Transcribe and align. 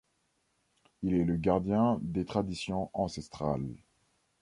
Il 1.03 1.13
est 1.13 1.25
le 1.25 1.37
gardien 1.37 1.99
des 2.01 2.25
traditions 2.25 2.89
ancestrales. 2.93 3.75